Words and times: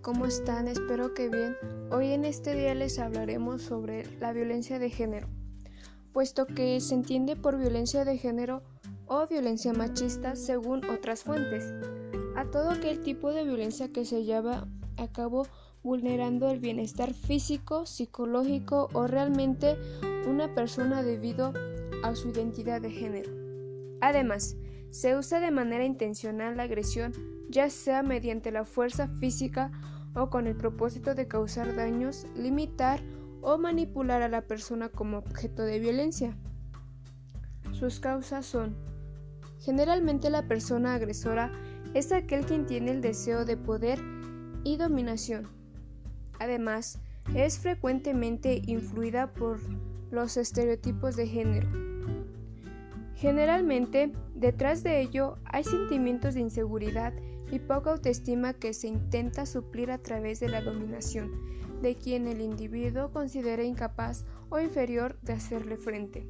¿cómo 0.00 0.24
están? 0.24 0.66
Espero 0.66 1.12
que 1.12 1.28
bien. 1.28 1.56
Hoy 1.90 2.12
en 2.12 2.24
este 2.24 2.54
día 2.54 2.74
les 2.74 2.98
hablaremos 2.98 3.60
sobre 3.60 4.04
la 4.18 4.32
violencia 4.32 4.78
de 4.78 4.88
género, 4.88 5.28
puesto 6.12 6.46
que 6.46 6.80
se 6.80 6.94
entiende 6.94 7.36
por 7.36 7.58
violencia 7.58 8.06
de 8.06 8.16
género 8.16 8.62
o 9.06 9.26
violencia 9.26 9.74
machista 9.74 10.36
según 10.36 10.84
otras 10.86 11.22
fuentes, 11.22 11.74
a 12.34 12.50
todo 12.50 12.70
aquel 12.70 13.00
tipo 13.00 13.30
de 13.30 13.44
violencia 13.44 13.92
que 13.92 14.06
se 14.06 14.24
lleva 14.24 14.66
a 14.96 15.08
cabo 15.08 15.46
vulnerando 15.82 16.50
el 16.50 16.60
bienestar 16.60 17.12
físico, 17.12 17.84
psicológico 17.84 18.88
o 18.94 19.06
realmente 19.06 19.76
una 20.26 20.54
persona 20.54 21.02
debido 21.02 21.52
a 22.02 22.14
su 22.14 22.30
identidad 22.30 22.80
de 22.80 22.90
género. 22.90 23.30
Además, 24.00 24.56
se 24.90 25.14
usa 25.16 25.40
de 25.40 25.50
manera 25.50 25.84
intencional 25.84 26.56
la 26.56 26.62
agresión, 26.62 27.12
ya 27.54 27.70
sea 27.70 28.02
mediante 28.02 28.50
la 28.50 28.64
fuerza 28.64 29.06
física 29.20 29.70
o 30.16 30.28
con 30.28 30.48
el 30.48 30.56
propósito 30.56 31.14
de 31.14 31.28
causar 31.28 31.76
daños, 31.76 32.26
limitar 32.34 33.00
o 33.42 33.58
manipular 33.58 34.22
a 34.22 34.28
la 34.28 34.42
persona 34.42 34.88
como 34.88 35.18
objeto 35.18 35.62
de 35.62 35.78
violencia. 35.78 36.36
Sus 37.70 38.00
causas 38.00 38.44
son 38.44 38.76
Generalmente 39.60 40.30
la 40.30 40.48
persona 40.48 40.94
agresora 40.94 41.52
es 41.94 42.10
aquel 42.10 42.44
quien 42.44 42.66
tiene 42.66 42.90
el 42.90 43.00
deseo 43.00 43.44
de 43.44 43.56
poder 43.56 44.00
y 44.64 44.76
dominación. 44.76 45.48
Además, 46.40 47.00
es 47.36 47.60
frecuentemente 47.60 48.62
influida 48.66 49.32
por 49.32 49.60
los 50.10 50.36
estereotipos 50.36 51.14
de 51.14 51.28
género. 51.28 51.68
Generalmente, 53.14 54.12
detrás 54.34 54.82
de 54.82 55.00
ello 55.00 55.38
hay 55.44 55.62
sentimientos 55.62 56.34
de 56.34 56.40
inseguridad 56.40 57.14
y 57.50 57.58
poca 57.58 57.92
autoestima 57.92 58.54
que 58.54 58.74
se 58.74 58.88
intenta 58.88 59.46
suplir 59.46 59.90
a 59.90 59.98
través 59.98 60.40
de 60.40 60.48
la 60.48 60.60
dominación 60.60 61.30
de 61.84 61.96
quien 61.96 62.26
el 62.26 62.40
individuo 62.40 63.10
considera 63.12 63.62
incapaz 63.62 64.24
o 64.48 64.58
inferior 64.58 65.18
de 65.22 65.34
hacerle 65.34 65.76
frente. 65.76 66.26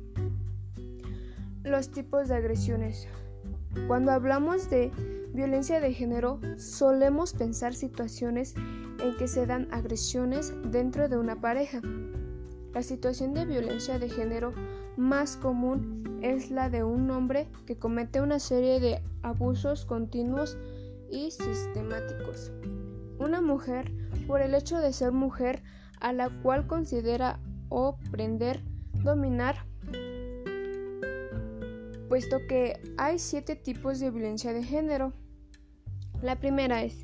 Los 1.63 1.91
tipos 1.91 2.29
de 2.29 2.35
agresiones. 2.35 3.07
Cuando 3.87 4.11
hablamos 4.11 4.69
de 4.69 4.91
violencia 5.33 5.81
de 5.81 5.93
género, 5.93 6.41
solemos 6.57 7.33
pensar 7.33 7.75
situaciones 7.75 8.55
en 9.01 9.17
que 9.17 9.29
se 9.29 9.47
dan 9.47 9.69
agresiones 9.71 10.53
dentro 10.71 11.09
de 11.09 11.19
una 11.19 11.41
pareja. 11.41 11.81
La 12.73 12.83
situación 12.83 13.33
de 13.35 13.47
violencia 13.47 13.99
de 14.01 14.09
género 14.09 14.53
más 14.97 15.37
común 15.37 16.19
es 16.23 16.51
la 16.51 16.69
de 16.69 16.83
un 16.83 17.11
hombre 17.11 17.49
que 17.67 17.77
comete 17.77 18.21
una 18.21 18.41
serie 18.41 18.81
de 18.81 19.01
abusos 19.23 19.85
continuos 19.85 20.59
y 21.15 21.31
sistemáticos. 21.31 22.53
Una 23.19 23.41
mujer 23.41 23.93
por 24.27 24.41
el 24.41 24.55
hecho 24.55 24.79
de 24.79 24.93
ser 24.93 25.13
mujer 25.13 25.63
a 26.01 26.13
la 26.13 26.29
cual 26.43 26.67
considera 26.67 27.41
oprender, 27.69 28.63
dominar, 29.03 29.67
puesto 32.09 32.39
que 32.49 32.81
hay 32.99 33.19
siete 33.19 33.57
tipos 33.57 34.01
de 34.01 34.11
violencia 34.11 34.53
de 34.53 34.65
género. 34.65 35.13
La 36.21 36.41
primera 36.41 36.83
es 36.83 37.03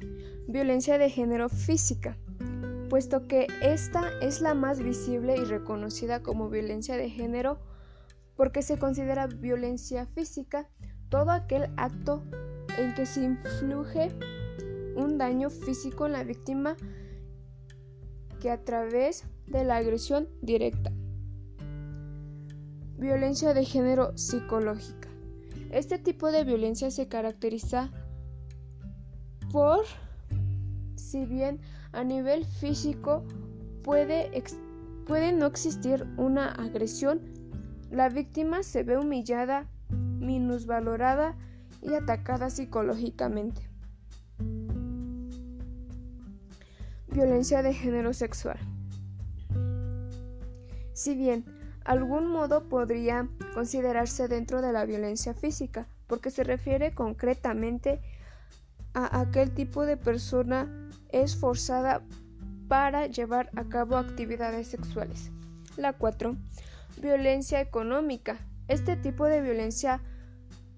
violencia 0.49 0.99
de 0.99 1.09
género 1.09 1.49
física 1.49 2.17
puesto 2.91 3.29
que 3.29 3.47
esta 3.63 4.11
es 4.21 4.41
la 4.41 4.53
más 4.53 4.81
visible 4.81 5.37
y 5.37 5.45
reconocida 5.45 6.25
como 6.25 6.51
violencia 6.51 6.97
de 6.97 7.09
género 7.09 7.61
porque 8.35 8.63
se 8.63 8.79
considera 8.79 9.29
violencia 9.29 10.07
física 10.07 10.69
todo 11.09 11.31
aquel 11.31 11.71
acto 11.77 12.25
en 12.79 12.95
que 12.95 13.07
se 13.07 13.23
influye 13.23 14.11
un 14.97 15.19
daño 15.19 15.51
físico 15.51 16.07
en 16.07 16.13
la 16.13 16.25
víctima 16.25 16.77
que 18.41 18.51
a 18.51 18.65
través 18.65 19.25
de 19.47 19.65
la 19.65 19.77
agresión 19.77 20.29
directa. 20.41 20.93
Violencia 22.99 23.55
de 23.55 23.65
género 23.65 24.17
psicológica. 24.17 25.09
Este 25.71 25.99
tipo 25.99 26.33
de 26.33 26.45
violencia 26.45 26.91
se 26.91 27.09
caracteriza 27.09 27.91
por, 29.53 29.85
si 30.97 31.25
bien 31.25 31.61
a 31.93 32.05
nivel 32.05 32.45
físico 32.45 33.25
puede, 33.83 34.31
puede 35.07 35.33
no 35.33 35.47
existir 35.47 36.07
una 36.17 36.51
agresión, 36.51 37.21
la 37.91 38.09
víctima 38.09 38.63
se 38.63 38.83
ve 38.83 38.99
humillada, 38.99 39.69
minusvalorada 39.91 41.37
y 41.83 41.95
atacada 41.95 42.51
psicológicamente. 42.51 43.63
Violencia 47.09 47.63
de 47.63 47.75
género 47.75 48.13
sexual. 48.13 48.59
Si 50.93 51.15
bien 51.15 51.45
algún 51.85 52.29
modo 52.29 52.69
podría 52.69 53.29
considerarse 53.55 54.29
dentro 54.29 54.63
de 54.63 54.73
la 54.73 54.85
violencia 54.85 55.35
física, 55.35 55.87
porque 56.07 56.31
se 56.31 56.45
refiere 56.45 56.93
concretamente 56.93 58.01
a 58.95 59.21
aquel 59.21 59.53
tipo 59.53 59.87
de 59.87 59.97
persona 59.97 60.69
es 61.11 61.37
forzada 61.37 62.03
para 62.69 63.07
llevar 63.07 63.51
a 63.57 63.65
cabo 63.65 63.97
actividades 63.97 64.69
sexuales. 64.69 65.31
La 65.77 65.93
4. 65.93 66.37
Violencia 67.01 67.61
económica. 67.61 68.39
Este 68.69 68.97
tipo 68.97 69.25
de 69.27 69.41
violencia 69.41 70.01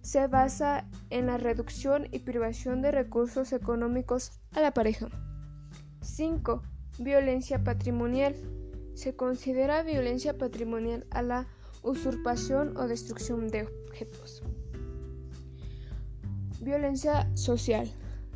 se 0.03 0.27
basa 0.27 0.87
en 1.11 1.27
la 1.27 1.39
reducción 1.39 2.09
y 2.11 2.19
privación 2.19 2.83
de 2.83 2.91
recursos 2.91 3.53
económicos 3.53 4.33
a 4.53 4.61
la 4.61 4.75
pareja. 4.75 5.09
5. 6.03 6.63
Violencia 6.99 7.63
patrimonial. 7.63 8.35
Se 8.95 9.17
considera 9.17 9.83
violencia 9.83 10.37
patrimonial 10.37 11.07
a 11.11 11.23
la 11.23 11.47
usurpación 11.83 12.77
o 12.77 12.87
destrucción 12.87 13.49
de 13.49 13.69
objetos. 13.89 14.43
Violencia 16.61 17.31
social. 17.35 17.91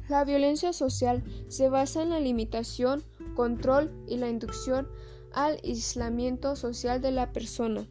La 0.08 0.24
violencia 0.24 0.72
social 0.72 1.22
se 1.48 1.68
basa 1.68 2.02
en 2.02 2.10
la 2.10 2.20
limitación, 2.20 3.02
control 3.34 3.92
y 4.06 4.16
la 4.18 4.28
inducción 4.28 4.88
al 5.32 5.58
aislamiento 5.64 6.54
social 6.54 7.00
de 7.00 7.10
la 7.10 7.32
persona. 7.32 7.86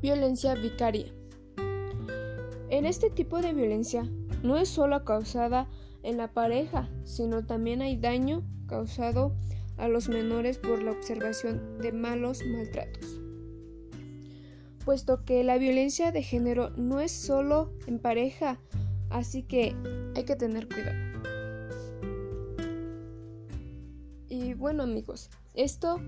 Violencia 0.00 0.54
vicaria. 0.54 1.06
En 2.72 2.86
este 2.86 3.10
tipo 3.10 3.42
de 3.42 3.52
violencia 3.52 4.08
no 4.42 4.56
es 4.56 4.66
solo 4.66 5.04
causada 5.04 5.68
en 6.02 6.16
la 6.16 6.32
pareja, 6.32 6.88
sino 7.04 7.44
también 7.44 7.82
hay 7.82 7.98
daño 7.98 8.42
causado 8.66 9.36
a 9.76 9.88
los 9.88 10.08
menores 10.08 10.56
por 10.56 10.82
la 10.82 10.92
observación 10.92 11.76
de 11.82 11.92
malos 11.92 12.40
maltratos. 12.46 13.20
Puesto 14.86 15.22
que 15.22 15.44
la 15.44 15.58
violencia 15.58 16.12
de 16.12 16.22
género 16.22 16.70
no 16.70 17.00
es 17.00 17.12
solo 17.12 17.74
en 17.86 17.98
pareja, 17.98 18.58
así 19.10 19.42
que 19.42 19.76
hay 20.16 20.24
que 20.24 20.36
tener 20.36 20.66
cuidado. 20.66 20.96
Y 24.30 24.54
bueno 24.54 24.84
amigos, 24.84 25.28
esto 25.52 26.00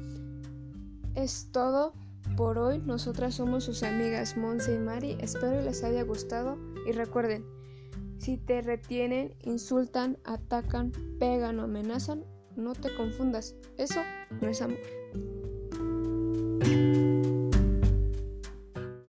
es 1.15 1.51
todo 1.53 1.93
por 2.37 2.59
hoy. 2.59 2.79
Nosotras 2.79 3.35
somos 3.35 3.65
sus 3.65 3.83
amigas 3.83 4.37
Monse 4.37 4.75
y 4.75 4.79
Mari. 4.79 5.17
Espero 5.21 5.61
les 5.63 5.83
haya 5.85 6.03
gustado 6.03 6.59
y 6.87 6.93
recuerden, 6.93 7.45
si 8.19 8.37
te 8.37 8.63
retienen, 8.63 9.35
insultan, 9.43 10.19
atacan, 10.25 10.93
pegan 11.19 11.59
o 11.59 11.65
amenazan, 11.65 12.25
no 12.57 12.73
te 12.73 12.95
confundas. 12.95 13.55
Eso 13.77 14.01
no 14.41 14.49
es 14.49 14.63
amor. 14.63 14.79